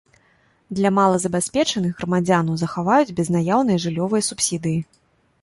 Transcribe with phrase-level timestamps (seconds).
[0.77, 4.79] Для малазабяспечаных грамадзянаў захаваюць безнаяўныя жыллёвыя субсідыі.